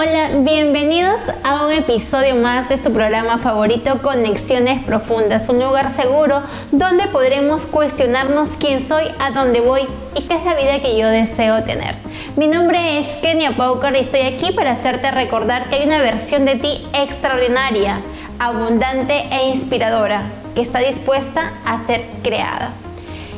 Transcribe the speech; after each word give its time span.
Hola, 0.00 0.28
bienvenidos 0.44 1.20
a 1.42 1.66
un 1.66 1.72
episodio 1.72 2.36
más 2.36 2.68
de 2.68 2.78
su 2.78 2.92
programa 2.92 3.38
favorito 3.38 4.00
Conexiones 4.00 4.80
Profundas, 4.84 5.48
un 5.48 5.58
lugar 5.58 5.90
seguro 5.90 6.40
donde 6.70 7.08
podremos 7.08 7.66
cuestionarnos 7.66 8.50
quién 8.58 8.86
soy, 8.86 9.06
a 9.18 9.32
dónde 9.32 9.60
voy 9.60 9.88
y 10.14 10.22
qué 10.22 10.36
es 10.36 10.44
la 10.44 10.54
vida 10.54 10.80
que 10.80 10.96
yo 10.96 11.08
deseo 11.08 11.64
tener. 11.64 11.96
Mi 12.36 12.46
nombre 12.46 13.00
es 13.00 13.08
Kenia 13.16 13.56
Pauker 13.56 13.96
y 13.96 13.98
estoy 13.98 14.20
aquí 14.20 14.52
para 14.52 14.70
hacerte 14.70 15.10
recordar 15.10 15.68
que 15.68 15.74
hay 15.74 15.86
una 15.88 16.00
versión 16.00 16.44
de 16.44 16.54
ti 16.54 16.86
extraordinaria, 16.92 17.98
abundante 18.38 19.26
e 19.32 19.48
inspiradora 19.48 20.22
que 20.54 20.60
está 20.60 20.78
dispuesta 20.78 21.54
a 21.64 21.76
ser 21.76 22.04
creada. 22.22 22.70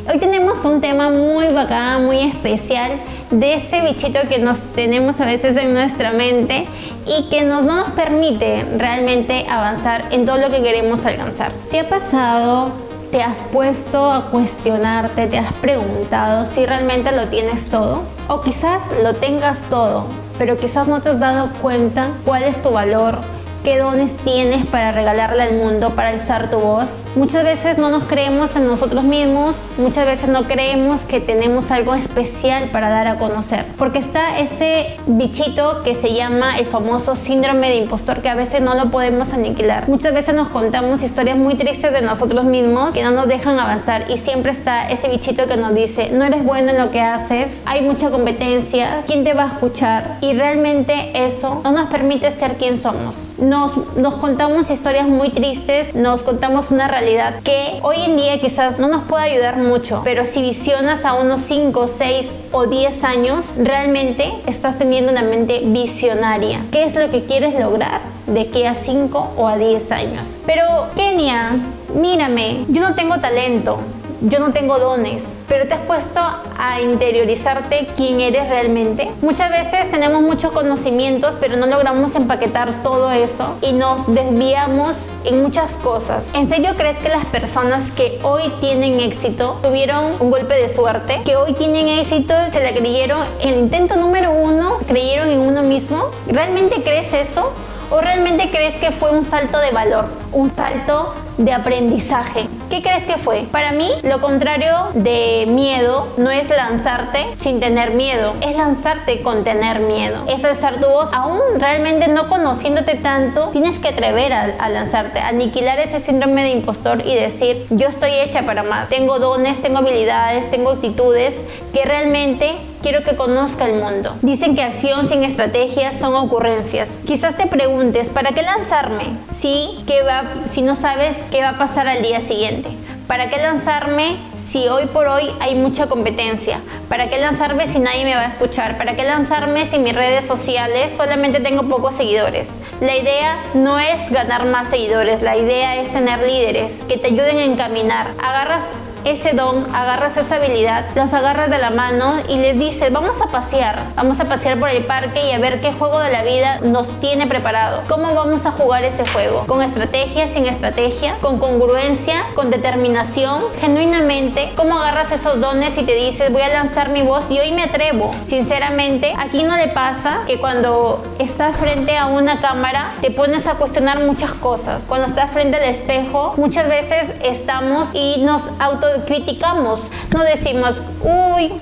Hoy 0.09 0.19
tenemos 0.19 0.64
un 0.64 0.80
tema 0.80 1.11
muy 1.11 1.48
bacán, 1.48 2.07
muy 2.07 2.21
especial 2.21 2.93
de 3.30 3.55
ese 3.55 3.83
bichito 3.83 4.21
que 4.29 4.39
nos 4.39 4.59
tenemos 4.75 5.21
a 5.21 5.27
veces 5.27 5.57
en 5.57 5.75
nuestra 5.75 6.12
mente 6.12 6.66
y 7.07 7.29
que 7.29 7.43
nos, 7.43 7.65
no 7.65 7.77
nos 7.77 7.91
permite 7.91 8.65
realmente 8.78 9.47
avanzar 9.48 10.06
en 10.11 10.25
todo 10.25 10.39
lo 10.39 10.48
que 10.48 10.62
queremos 10.62 11.05
alcanzar. 11.05 11.52
¿Te 11.70 11.80
ha 11.80 11.89
pasado? 11.89 12.73
¿Te 13.11 13.23
has 13.23 13.39
puesto 13.52 14.11
a 14.11 14.30
cuestionarte? 14.30 15.27
¿Te 15.27 15.39
has 15.39 15.52
preguntado 15.55 16.47
si 16.47 16.64
realmente 16.64 17.12
lo 17.12 17.27
tienes 17.27 17.69
todo? 17.69 18.03
O 18.28 18.41
quizás 18.41 18.83
lo 19.03 19.14
tengas 19.14 19.61
todo, 19.69 20.06
pero 20.39 20.56
quizás 20.56 20.89
no 20.89 21.03
te 21.03 21.11
has 21.11 21.20
dado 21.20 21.51
cuenta 21.61 22.09
cuál 22.25 22.45
es 22.45 22.62
tu 22.62 22.70
valor, 22.70 23.19
qué 23.64 23.78
dones 23.78 24.16
tienes 24.19 24.66
para 24.66 24.91
regalarle 24.91 25.42
al 25.42 25.55
mundo, 25.55 25.91
para 25.91 26.10
alzar 26.10 26.50
tu 26.50 26.59
voz. 26.59 26.88
Muchas 27.16 27.45
veces 27.45 27.78
no 27.78 27.91
nos 27.91 28.05
creemos 28.05 28.56
en 28.56 28.66
nosotros 28.66 29.05
mismos, 29.05 29.56
muchas 29.78 30.06
veces 30.06 30.28
no 30.28 30.45
creemos 30.45 31.02
que 31.02 31.20
tenemos 31.20 31.70
algo 31.70 31.95
especial 31.95 32.69
para 32.70 32.88
dar 32.88 33.06
a 33.09 33.19
conocer, 33.19 33.66
porque 33.77 33.98
está 33.98 34.38
ese 34.38 34.96
bichito 35.06 35.83
que 35.83 35.95
se 35.95 36.14
llama 36.14 36.59
el 36.59 36.66
famoso 36.66 37.16
síndrome 37.16 37.69
de 37.69 37.77
impostor 37.77 38.23
que 38.23 38.28
a 38.28 38.34
veces 38.34 38.62
no 38.62 38.74
lo 38.74 38.91
podemos 38.91 39.33
aniquilar. 39.33 39.88
Muchas 39.88 40.14
veces 40.14 40.34
nos 40.34 40.48
contamos 40.48 41.02
historias 41.02 41.36
muy 41.36 41.56
tristes 41.56 41.92
de 41.92 42.00
nosotros 42.00 42.45
mismos 42.45 42.95
que 42.95 43.02
no 43.02 43.11
nos 43.11 43.28
dejan 43.28 43.58
avanzar 43.58 44.06
y 44.08 44.19
siempre 44.19 44.52
está 44.52 44.89
ese 44.89 45.08
bichito 45.08 45.47
que 45.47 45.56
nos 45.56 45.74
dice, 45.74 46.11
no 46.11 46.24
eres 46.24 46.45
bueno 46.45 46.70
en 46.70 46.78
lo 46.78 46.91
que 46.91 47.00
haces, 47.00 47.61
hay 47.67 47.83
mucha 47.83 48.11
competencia, 48.11 49.02
¿quién 49.06 49.24
te 49.24 49.34
va 49.34 49.45
a 49.45 49.48
escuchar? 49.48 50.19
Y 50.20 50.33
realmente 50.33 51.11
eso 51.14 51.61
no 51.64 51.72
nos 51.72 51.91
permite 51.91 52.30
ser 52.30 52.55
quien 52.55 52.78
somos 52.78 53.27
nos, 53.51 54.15
contamos 54.15 54.70
historias 54.70 55.09
muy 55.09 55.31
tristes, 55.31 55.97
nos 55.97 56.23
contamos 56.23 56.70
una 56.70 56.87
realidad 56.87 57.41
que 57.43 57.81
hoy 57.83 57.97
en 58.01 58.17
día 58.17 58.41
quizás 58.41 58.79
no 58.79 58.87
nos 58.87 59.03
puede 59.05 59.25
ayudar 59.25 59.57
mucho, 59.57 60.03
pero 60.05 60.25
si 60.25 60.41
visionas 60.41 61.05
a 61.05 61.15
unos 61.15 61.41
5, 61.41 61.89
6 61.89 62.33
o 62.53 62.67
10 62.67 63.05
años, 63.05 63.55
realmente 63.57 64.33
estás 64.47 64.79
teniendo 64.79 65.11
una 65.11 65.23
mente 65.23 65.62
visionaria. 65.65 66.61
¿Qué 66.70 66.84
es 66.84 66.95
lo 66.95 67.11
que 67.11 67.25
quieres 67.25 67.59
lograr 67.59 68.01
de 68.29 68.51
que 68.51 68.69
a 68.69 68.75
5 68.75 69.33
o 69.37 69.48
a 69.48 69.57
10 69.57 69.91
años? 69.91 70.39
Pero 70.47 70.64
Kenia, 70.95 71.57
mírame, 71.92 72.64
yo 72.69 72.89
no 72.89 72.95
tengo 72.95 73.19
talento, 73.19 73.81
yo 74.23 74.39
no 74.39 74.53
tengo 74.53 74.79
dones, 74.79 75.23
pero 75.49 75.67
te 75.67 75.75
has 75.75 75.81
puesto 75.81 76.21
a 76.59 76.81
interiorizarte 76.81 77.89
quién 77.97 78.21
eres 78.21 78.49
realmente. 78.49 79.11
Muchas 79.23 79.51
veces 79.51 79.91
tenemos 79.91 80.23
muchos 80.23 80.53
conocimientos, 80.53 81.37
pero 81.41 81.57
no 81.57 81.67
logramos 81.67 82.15
empaquetar 82.15 82.83
todo 82.83 83.11
eso 83.11 83.57
y 83.63 83.73
nos 83.73 84.13
desviamos 84.13 84.97
en 85.25 85.43
muchas 85.43 85.77
cosas. 85.77 86.27
¿En 86.35 86.48
serio 86.48 86.75
crees 86.77 86.98
que 86.98 87.09
las 87.09 87.25
personas 87.27 87.91
que 87.91 88.19
hoy 88.23 88.43
tienen 88.61 89.01
éxito 89.01 89.59
tuvieron 89.63 90.13
un 90.21 90.31
golpe 90.31 90.55
de 90.55 90.69
suerte? 90.69 91.21
Que 91.25 91.37
hoy 91.37 91.55
tienen 91.55 91.89
éxito, 91.89 92.35
se 92.53 92.63
la 92.63 92.73
creyeron 92.73 93.23
el 93.41 93.59
intento 93.59 93.97
número 93.97 94.33
uno, 94.33 94.77
creyeron 94.87 95.29
en 95.29 95.41
uno 95.41 95.63
mismo. 95.63 96.11
¿Realmente 96.27 96.83
crees 96.83 97.13
eso? 97.15 97.53
¿O 97.91 98.01
realmente 98.01 98.51
crees 98.51 98.77
que 98.77 98.93
fue 98.93 99.11
un 99.11 99.25
salto 99.25 99.59
de 99.59 99.73
valor, 99.73 100.05
un 100.33 100.55
salto 100.55 101.15
de 101.39 101.53
aprendizaje? 101.53 102.50
¿Qué 102.71 102.83
crees 102.83 103.05
que 103.05 103.17
fue? 103.17 103.47
Para 103.51 103.73
mí, 103.73 103.91
lo 104.05 104.21
contrario 104.21 104.91
de 104.95 105.45
miedo 105.48 106.07
no 106.19 106.31
es 106.31 106.48
lanzarte 106.48 107.27
sin 107.36 107.58
tener 107.58 107.91
miedo, 107.91 108.35
es 108.47 108.57
lanzarte 108.57 109.23
con 109.23 109.42
tener 109.42 109.81
miedo. 109.81 110.23
Es 110.29 110.45
alzar 110.45 110.80
tu 110.80 110.86
voz, 110.86 111.13
aún 111.13 111.41
realmente 111.59 112.07
no 112.07 112.29
conociéndote 112.29 112.95
tanto, 112.95 113.48
tienes 113.48 113.80
que 113.80 113.89
atrever 113.89 114.33
a, 114.33 114.55
a 114.61 114.69
lanzarte, 114.69 115.19
aniquilar 115.19 115.80
ese 115.80 115.98
síndrome 115.98 116.45
de 116.45 116.51
impostor 116.51 117.05
y 117.05 117.17
decir, 117.17 117.67
yo 117.70 117.89
estoy 117.89 118.13
hecha 118.13 118.47
para 118.47 118.63
más, 118.63 118.89
tengo 118.89 119.19
dones, 119.19 119.61
tengo 119.61 119.79
habilidades, 119.79 120.48
tengo 120.48 120.70
actitudes 120.70 121.41
que 121.73 121.85
realmente 121.85 122.55
quiero 122.83 123.05
que 123.05 123.17
conozca 123.17 123.67
el 123.67 123.80
mundo. 123.80 124.17
Dicen 124.23 124.55
que 124.55 124.63
acción 124.63 125.08
sin 125.08 125.24
estrategias 125.24 125.98
son 125.98 126.14
ocurrencias. 126.14 126.98
Quizás 127.07 127.36
te 127.36 127.46
preguntes, 127.46 128.11
¿para 128.11 128.32
qué 128.32 128.43
lanzarme? 128.43 129.05
Si, 129.31 129.82
¿qué 129.87 130.02
va, 130.02 130.25
si 130.50 130.62
no 130.62 130.76
sabes 130.76 131.29
qué 131.31 131.43
va 131.43 131.50
a 131.50 131.58
pasar 131.58 131.88
al 131.88 132.02
día 132.02 132.20
siguiente. 132.20 132.70
¿Para 133.06 133.29
qué 133.29 133.38
lanzarme 133.38 134.19
si 134.41 134.69
hoy 134.69 134.87
por 134.87 135.08
hoy 135.08 135.31
hay 135.41 135.56
mucha 135.56 135.88
competencia? 135.88 136.61
¿Para 136.88 137.11
qué 137.11 137.19
lanzarme 137.19 137.67
si 137.67 137.81
nadie 137.81 138.05
me 138.05 138.14
va 138.14 138.20
a 138.20 138.29
escuchar? 138.29 138.79
¿Para 138.79 138.94
qué 138.94 139.02
lanzarme 139.02 139.67
si 139.67 139.81
mis 139.81 139.97
redes 139.97 140.25
sociales 140.25 140.93
solamente 140.97 141.41
tengo 141.41 141.64
pocos 141.64 141.97
seguidores? 141.97 142.49
La 142.81 142.97
idea 142.97 143.37
no 143.52 143.81
es 143.81 144.12
ganar 144.12 144.47
más 144.47 144.70
seguidores, 144.70 145.23
la 145.23 145.37
idea 145.37 145.75
es 145.82 145.93
tener 145.93 146.20
líderes 146.20 146.85
que 146.88 146.99
te 146.99 147.08
ayuden 147.08 147.38
a 147.38 147.44
encaminar. 147.44 148.12
Agarras 148.23 148.62
ese 149.05 149.32
don, 149.32 149.66
agarras 149.75 150.16
esa 150.16 150.37
habilidad, 150.37 150.87
los 150.94 151.12
agarras 151.12 151.50
de 151.50 151.58
la 151.58 151.70
mano 151.70 152.16
y 152.28 152.37
les 152.37 152.58
dices, 152.58 152.93
vamos 152.93 153.20
a 153.20 153.26
pasear, 153.26 153.78
vamos 153.96 154.20
a 154.20 154.25
pasear 154.25 154.58
por 154.58 154.69
el 154.69 154.84
parque 154.84 155.28
y 155.28 155.32
a 155.32 155.38
ver 155.38 155.61
qué 155.61 155.72
juego 155.72 155.99
de 156.00 156.11
la 156.11 156.22
vida 156.22 156.58
nos 156.62 156.88
tiene 157.00 157.26
preparado. 157.26 157.82
¿Cómo 157.88 158.14
vamos 158.14 158.46
a 158.46 158.50
jugar 158.50 158.84
ese 158.84 159.06
juego? 159.11 159.46
¿Con 159.46 159.62
estrategia, 159.62 160.26
sin 160.26 160.46
estrategia? 160.46 161.16
¿Con 161.20 161.38
congruencia? 161.38 162.25
¿Con 162.34 162.50
determinación? 162.50 163.43
Genuinamente, 163.61 164.52
¿cómo 164.56 164.78
agarras 164.78 165.12
esos 165.12 165.40
dones 165.40 165.76
y 165.78 165.84
te 165.84 165.94
dices, 165.94 166.32
voy 166.32 166.43
a 166.43 166.49
lanzar 166.49 166.90
mi 166.90 167.02
voz 167.02 167.31
y 167.31 167.38
hoy 167.38 167.52
me 167.52 167.64
atrevo? 167.64 168.14
Sinceramente, 168.26 169.14
aquí 169.19 169.43
no 169.43 169.56
le 169.56 169.69
pasa 169.69 170.20
que 170.26 170.38
cuando 170.38 171.02
estás 171.19 171.56
frente 171.56 171.96
a 171.96 172.06
una 172.06 172.40
cámara 172.40 172.94
te 173.00 173.11
pones 173.11 173.46
a 173.46 173.55
cuestionar 173.55 174.00
muchas 174.00 174.32
cosas. 174.34 174.84
Cuando 174.87 175.06
estás 175.06 175.31
frente 175.31 175.56
al 175.56 175.64
espejo, 175.64 176.34
muchas 176.37 176.69
veces 176.69 177.12
estamos 177.22 177.88
y 177.94 178.22
nos 178.22 178.43
auto 178.58 178.89
criticamos, 179.06 179.81
no 180.11 180.23
decimos, 180.25 180.81
uy, 181.02 181.52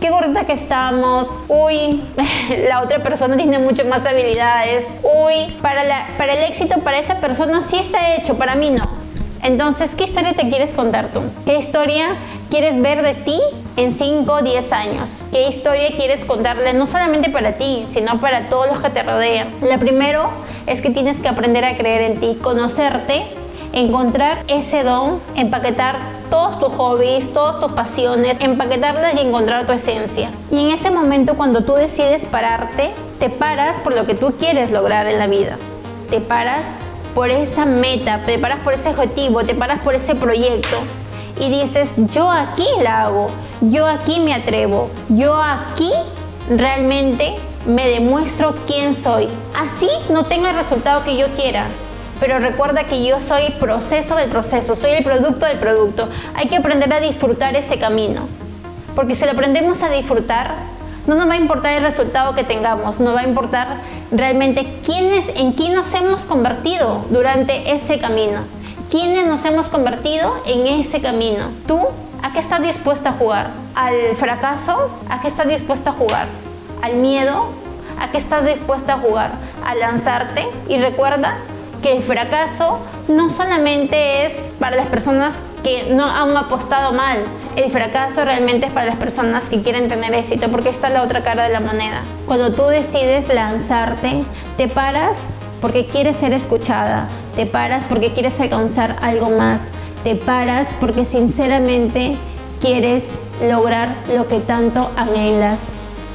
qué 0.00 0.10
gordita 0.10 0.44
que 0.44 0.52
estamos, 0.52 1.28
uy, 1.48 2.02
la 2.68 2.82
otra 2.82 3.02
persona 3.02 3.36
tiene 3.36 3.58
muchas 3.58 3.86
más 3.86 4.06
habilidades, 4.06 4.86
uy, 5.02 5.52
para, 5.62 5.84
la, 5.84 6.08
para 6.18 6.34
el 6.34 6.44
éxito, 6.44 6.80
para 6.80 6.98
esa 6.98 7.16
persona 7.16 7.60
sí 7.60 7.76
está 7.76 8.14
hecho, 8.16 8.36
para 8.36 8.54
mí 8.54 8.70
no. 8.70 9.06
Entonces, 9.42 9.94
¿qué 9.94 10.04
historia 10.04 10.32
te 10.32 10.48
quieres 10.48 10.72
contar 10.72 11.08
tú? 11.08 11.20
¿Qué 11.44 11.56
historia 11.56 12.16
quieres 12.50 12.80
ver 12.80 13.02
de 13.02 13.14
ti 13.14 13.38
en 13.76 13.92
5 13.92 14.32
o 14.32 14.42
10 14.42 14.72
años? 14.72 15.20
¿Qué 15.30 15.46
historia 15.46 15.90
quieres 15.96 16.24
contarle 16.24 16.72
no 16.72 16.86
solamente 16.86 17.30
para 17.30 17.52
ti, 17.52 17.86
sino 17.88 18.18
para 18.18 18.48
todos 18.48 18.66
los 18.66 18.80
que 18.80 18.90
te 18.90 19.02
rodean? 19.04 19.48
La 19.62 19.78
primero 19.78 20.30
es 20.66 20.80
que 20.80 20.90
tienes 20.90 21.20
que 21.20 21.28
aprender 21.28 21.64
a 21.64 21.76
creer 21.76 22.10
en 22.10 22.18
ti, 22.18 22.36
conocerte, 22.42 23.22
encontrar 23.72 24.42
ese 24.48 24.82
don, 24.82 25.20
empaquetar 25.36 26.15
todos 26.30 26.58
tus 26.58 26.72
hobbies, 26.74 27.32
todas 27.32 27.60
tus 27.60 27.72
pasiones, 27.72 28.36
empaquetarlas 28.40 29.14
y 29.14 29.20
encontrar 29.20 29.66
tu 29.66 29.72
esencia. 29.72 30.30
Y 30.50 30.58
en 30.58 30.70
ese 30.70 30.90
momento 30.90 31.34
cuando 31.34 31.64
tú 31.64 31.74
decides 31.74 32.24
pararte, 32.24 32.92
te 33.18 33.30
paras 33.30 33.80
por 33.80 33.94
lo 33.94 34.06
que 34.06 34.14
tú 34.14 34.34
quieres 34.38 34.70
lograr 34.70 35.06
en 35.06 35.18
la 35.18 35.26
vida. 35.26 35.56
Te 36.10 36.20
paras 36.20 36.62
por 37.14 37.30
esa 37.30 37.64
meta, 37.64 38.22
te 38.24 38.38
paras 38.38 38.58
por 38.62 38.74
ese 38.74 38.90
objetivo, 38.90 39.42
te 39.42 39.54
paras 39.54 39.80
por 39.80 39.94
ese 39.94 40.14
proyecto 40.14 40.76
y 41.40 41.50
dices, 41.50 41.90
yo 42.12 42.30
aquí 42.30 42.66
la 42.82 43.02
hago, 43.02 43.28
yo 43.60 43.86
aquí 43.86 44.20
me 44.20 44.34
atrevo, 44.34 44.90
yo 45.08 45.34
aquí 45.34 45.90
realmente 46.48 47.34
me 47.66 47.88
demuestro 47.88 48.54
quién 48.66 48.94
soy. 48.94 49.28
Así 49.54 49.88
no 50.10 50.24
tenga 50.24 50.50
el 50.50 50.56
resultado 50.56 51.02
que 51.04 51.16
yo 51.16 51.26
quiera, 51.28 51.66
pero 52.20 52.38
recuerda 52.38 52.84
que 52.84 53.04
yo 53.04 53.20
soy 53.20 53.50
proceso 53.60 54.16
del 54.16 54.30
proceso, 54.30 54.74
soy 54.74 54.92
el 54.92 55.04
producto 55.04 55.46
del 55.46 55.58
producto. 55.58 56.08
Hay 56.34 56.48
que 56.48 56.56
aprender 56.56 56.92
a 56.92 57.00
disfrutar 57.00 57.56
ese 57.56 57.78
camino, 57.78 58.26
porque 58.94 59.14
si 59.14 59.24
lo 59.24 59.32
aprendemos 59.32 59.82
a 59.82 59.90
disfrutar, 59.90 60.54
no 61.06 61.14
nos 61.14 61.28
va 61.28 61.34
a 61.34 61.36
importar 61.36 61.74
el 61.74 61.84
resultado 61.84 62.34
que 62.34 62.42
tengamos, 62.42 62.98
no 62.98 63.14
va 63.14 63.20
a 63.20 63.28
importar 63.28 63.76
realmente 64.10 64.66
quiénes, 64.84 65.28
en 65.36 65.52
quién 65.52 65.74
nos 65.74 65.92
hemos 65.94 66.24
convertido 66.24 67.04
durante 67.10 67.72
ese 67.72 67.98
camino, 67.98 68.40
quiénes 68.90 69.26
nos 69.26 69.44
hemos 69.44 69.68
convertido 69.68 70.34
en 70.46 70.66
ese 70.66 71.00
camino. 71.00 71.50
¿Tú 71.68 71.80
a 72.22 72.32
qué 72.32 72.40
estás 72.40 72.62
dispuesta 72.62 73.10
a 73.10 73.12
jugar? 73.12 73.50
¿Al 73.74 74.16
fracaso? 74.16 74.90
¿A 75.08 75.20
qué 75.20 75.28
estás 75.28 75.46
dispuesta 75.46 75.90
a 75.90 75.92
jugar? 75.92 76.26
¿Al 76.82 76.96
miedo? 76.96 77.50
¿A 78.00 78.10
qué 78.10 78.18
estás 78.18 78.44
dispuesta 78.44 78.94
a 78.94 78.98
jugar? 78.98 79.30
¿A 79.64 79.74
lanzarte? 79.74 80.46
Y 80.68 80.78
recuerda 80.78 81.36
que 81.82 81.96
el 81.96 82.02
fracaso 82.02 82.78
no 83.08 83.30
solamente 83.30 84.26
es 84.26 84.34
para 84.58 84.76
las 84.76 84.88
personas 84.88 85.34
que 85.62 85.94
no 85.94 86.04
han 86.04 86.36
apostado 86.36 86.92
mal, 86.92 87.18
el 87.56 87.70
fracaso 87.70 88.24
realmente 88.24 88.66
es 88.66 88.72
para 88.72 88.86
las 88.86 88.96
personas 88.96 89.48
que 89.48 89.62
quieren 89.62 89.88
tener 89.88 90.14
éxito, 90.14 90.48
porque 90.48 90.68
está 90.68 90.90
la 90.90 91.02
otra 91.02 91.22
cara 91.22 91.44
de 91.44 91.52
la 91.52 91.60
moneda. 91.60 92.02
Cuando 92.26 92.52
tú 92.52 92.64
decides 92.64 93.32
lanzarte, 93.32 94.22
te 94.56 94.68
paras 94.68 95.16
porque 95.60 95.86
quieres 95.86 96.16
ser 96.16 96.32
escuchada, 96.32 97.08
te 97.34 97.46
paras 97.46 97.84
porque 97.88 98.12
quieres 98.12 98.38
alcanzar 98.40 98.96
algo 99.00 99.30
más, 99.30 99.70
te 100.04 100.14
paras 100.14 100.68
porque 100.80 101.04
sinceramente 101.04 102.16
quieres 102.60 103.18
lograr 103.42 103.94
lo 104.14 104.28
que 104.28 104.40
tanto 104.40 104.90
anhelas. 104.96 105.68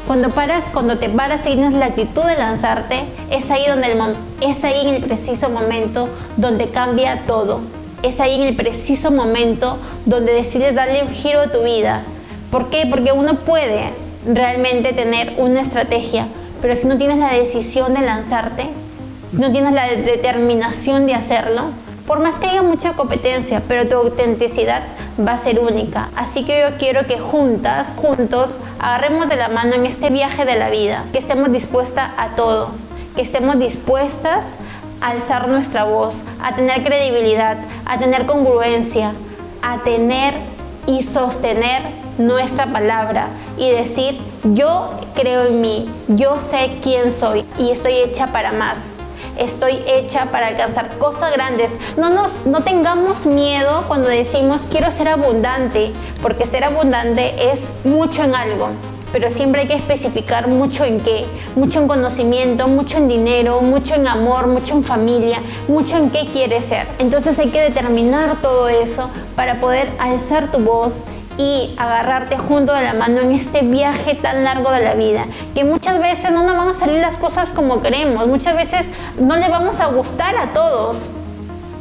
Cuando 0.08 0.30
paras, 0.30 0.66
cuando 0.74 0.98
te 0.98 1.10
paras 1.10 1.42
y 1.42 1.54
tienes 1.54 1.74
la 1.74 1.86
actitud 1.86 2.24
de 2.24 2.36
lanzarte, 2.36 3.04
es 3.30 3.50
ahí 3.52 3.66
donde 3.68 3.92
el 3.92 4.00
es 4.42 4.64
ahí 4.64 4.88
en 4.88 4.96
el 4.96 5.04
preciso 5.04 5.50
momento 5.50 6.10
donde 6.38 6.70
cambia 6.70 7.24
todo. 7.28 7.62
Es 8.04 8.20
ahí 8.20 8.36
en 8.36 8.48
el 8.48 8.56
preciso 8.56 9.12
momento 9.12 9.78
donde 10.06 10.34
decides 10.34 10.76
darle 10.76 11.04
un 11.04 11.10
giro 11.10 11.42
a 11.42 11.48
tu 11.48 11.62
vida. 11.62 12.02
¿Por 12.50 12.70
qué? 12.70 12.88
Porque 12.90 13.12
uno 13.12 13.36
puede 13.36 13.90
realmente 14.26 14.92
tener 14.94 15.36
una 15.38 15.62
estrategia, 15.62 16.28
pero 16.62 16.76
si 16.76 16.88
no 16.88 16.98
tienes 16.98 17.18
la 17.18 17.34
decisión 17.34 17.94
de 17.94 18.02
lanzarte, 18.02 18.68
si 19.32 19.38
no 19.38 19.52
tienes 19.52 19.72
la 19.74 19.88
determinación 19.88 21.06
de 21.06 21.14
hacerlo, 21.14 21.66
por 22.12 22.20
más 22.20 22.36
que 22.36 22.48
haya 22.48 22.62
mucha 22.62 22.92
competencia, 22.92 23.64
pero 23.70 23.88
tu 23.88 23.96
autenticidad 23.96 24.84
va 25.26 25.32
a 25.32 25.38
ser 25.38 25.60
única. 25.60 26.10
Así 26.18 26.44
que 26.44 26.60
yo 26.60 26.78
quiero 26.78 27.08
que 27.08 27.18
juntas, 27.18 27.96
juntos, 27.96 28.50
agarremos 28.80 29.30
de 29.30 29.38
la 29.38 29.48
mano 29.48 29.76
en 29.76 29.86
este 29.86 30.10
viaje 30.10 30.44
de 30.44 30.56
la 30.56 30.70
vida, 30.70 31.06
que 31.14 31.20
estemos 31.20 31.54
dispuestas 31.54 32.12
a 32.18 32.36
todo, 32.36 32.72
que 33.16 33.22
estemos 33.22 33.58
dispuestas 33.60 34.44
a 35.00 35.12
alzar 35.12 35.48
nuestra 35.48 35.86
voz, 35.86 36.22
a 36.44 36.54
tener 36.54 36.84
credibilidad, 36.84 37.60
a 37.86 37.98
tener 37.98 38.26
congruencia, 38.26 39.14
a 39.62 39.78
tener 39.86 40.34
y 40.88 41.04
sostener 41.04 41.82
nuestra 42.18 42.66
palabra 42.74 43.28
y 43.58 43.70
decir, 43.70 44.20
yo 44.44 44.92
creo 45.16 45.46
en 45.46 45.62
mí, 45.62 45.90
yo 46.10 46.42
sé 46.42 46.72
quién 46.84 47.14
soy 47.14 47.46
y 47.58 47.72
estoy 47.72 47.94
hecha 47.94 48.28
para 48.28 48.52
más 48.52 49.01
estoy 49.38 49.84
hecha 49.86 50.26
para 50.26 50.48
alcanzar 50.48 50.98
cosas 50.98 51.34
grandes. 51.34 51.72
No, 51.98 52.10
nos, 52.10 52.46
no 52.46 52.62
tengamos 52.62 53.26
miedo 53.26 53.86
cuando 53.88 54.08
decimos 54.08 54.64
quiero 54.70 54.92
ser 54.92 55.08
abundante, 55.08 55.92
porque 56.22 56.46
ser 56.46 56.64
abundante 56.64 57.52
es 57.52 57.60
mucho 57.84 58.24
en 58.24 58.36
algo 58.36 58.70
pero 59.12 59.30
siempre 59.30 59.62
hay 59.62 59.68
que 59.68 59.76
especificar 59.76 60.48
mucho 60.48 60.86
en 60.86 61.00
qué, 61.00 61.26
mucho 61.56 61.80
en 61.82 61.88
conocimiento, 61.88 62.68
mucho 62.68 62.98
en 62.98 63.08
dinero, 63.08 63.62
mucho 63.62 63.96
en 63.96 64.08
amor, 64.08 64.48
mucho 64.48 64.76
en 64.76 64.84
familia, 64.84 65.40
mucho 65.68 65.98
en 65.98 66.10
qué 66.10 66.26
quieres 66.32 66.66
ser. 66.66 66.88
Entonces 67.00 67.38
hay 67.40 67.50
que 67.50 67.62
determinar 67.62 68.38
todo 68.42 68.70
eso 68.70 69.10
para 69.36 69.60
poder 69.60 69.90
alzar 70.00 70.52
tu 70.52 70.60
voz 70.60 71.04
y 71.42 71.74
agarrarte 71.76 72.38
junto 72.38 72.72
de 72.74 72.84
la 72.84 72.94
mano 72.94 73.20
en 73.22 73.32
este 73.32 73.62
viaje 73.62 74.14
tan 74.14 74.44
largo 74.44 74.70
de 74.72 74.84
la 74.84 74.94
vida, 74.94 75.26
que 75.56 75.64
muchas 75.64 76.00
veces 76.00 76.32
no 76.32 76.44
nos 76.44 76.56
van 76.56 76.70
a 76.70 76.74
salir 76.76 77.02
las 77.02 77.18
cosas 77.18 77.50
como 77.50 77.82
queremos, 77.82 78.28
muchas 78.28 78.56
veces 78.56 78.86
no 79.20 79.36
le 79.36 79.50
vamos 79.50 79.80
a 79.80 79.88
gustar 79.88 80.36
a 80.38 80.54
todos, 80.54 80.98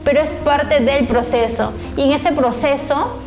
pero 0.02 0.22
es 0.22 0.30
parte 0.30 0.80
del 0.80 1.06
proceso. 1.06 1.72
Y 1.98 2.04
en 2.04 2.12
ese 2.12 2.32
proceso, 2.32 3.18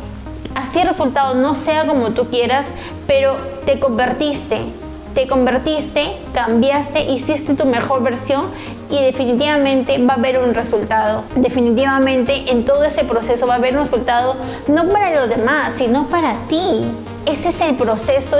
así 0.56 0.80
el 0.80 0.88
resultado 0.88 1.34
no 1.34 1.54
sea 1.54 1.86
como 1.86 2.10
tú 2.10 2.26
quieras, 2.26 2.66
pero 3.06 3.36
te 3.64 3.78
convertiste, 3.78 4.58
te 5.14 5.28
convertiste, 5.28 6.16
cambiaste, 6.32 7.04
hiciste 7.12 7.54
tu 7.54 7.64
mejor 7.64 8.02
versión 8.02 8.46
y 8.94 9.02
definitivamente 9.02 9.98
va 9.98 10.14
a 10.14 10.16
haber 10.16 10.38
un 10.38 10.54
resultado. 10.54 11.24
Definitivamente 11.34 12.50
en 12.50 12.64
todo 12.64 12.84
ese 12.84 13.04
proceso 13.04 13.46
va 13.46 13.54
a 13.54 13.56
haber 13.56 13.76
un 13.76 13.84
resultado 13.84 14.36
no 14.68 14.88
para 14.88 15.10
los 15.20 15.28
demás, 15.28 15.74
sino 15.76 16.08
para 16.08 16.34
ti. 16.48 16.82
Ese 17.26 17.48
es 17.48 17.60
el 17.62 17.74
proceso, 17.74 18.36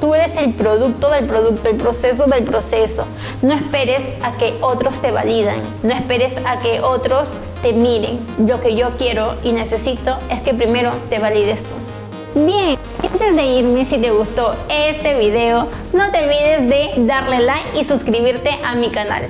tú 0.00 0.14
eres 0.14 0.36
el 0.36 0.54
producto 0.54 1.10
del 1.10 1.26
producto, 1.26 1.68
el 1.68 1.76
proceso 1.76 2.24
del 2.24 2.44
proceso. 2.44 3.04
No 3.42 3.52
esperes 3.52 4.00
a 4.22 4.32
que 4.38 4.54
otros 4.60 4.96
te 5.02 5.10
validan, 5.10 5.60
no 5.82 5.92
esperes 5.92 6.32
a 6.46 6.58
que 6.58 6.80
otros 6.80 7.28
te 7.62 7.72
miren. 7.72 8.18
Lo 8.46 8.60
que 8.60 8.76
yo 8.76 8.90
quiero 8.96 9.34
y 9.42 9.52
necesito 9.52 10.16
es 10.30 10.40
que 10.40 10.54
primero 10.54 10.92
te 11.10 11.18
valides 11.18 11.64
tú. 11.64 12.44
Bien, 12.46 12.78
antes 13.02 13.36
de 13.36 13.44
irme, 13.44 13.84
si 13.84 13.98
te 13.98 14.10
gustó 14.12 14.54
este 14.70 15.18
video, 15.18 15.66
no 15.92 16.10
te 16.12 16.22
olvides 16.22 16.68
de 16.68 16.92
darle 17.06 17.40
like 17.40 17.80
y 17.80 17.84
suscribirte 17.84 18.50
a 18.64 18.74
mi 18.76 18.90
canal. 18.90 19.28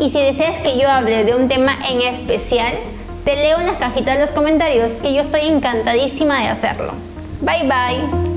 Y 0.00 0.10
si 0.10 0.20
deseas 0.20 0.58
que 0.58 0.78
yo 0.78 0.88
hable 0.88 1.24
de 1.24 1.34
un 1.34 1.48
tema 1.48 1.76
en 1.88 2.02
especial, 2.02 2.74
te 3.24 3.36
leo 3.36 3.60
en 3.60 3.66
las 3.66 3.76
cajitas 3.76 4.14
de 4.18 4.26
los 4.26 4.30
comentarios 4.30 4.92
que 5.00 5.14
yo 5.14 5.22
estoy 5.22 5.42
encantadísima 5.42 6.40
de 6.40 6.48
hacerlo. 6.48 6.92
Bye 7.40 7.62
bye. 7.62 8.33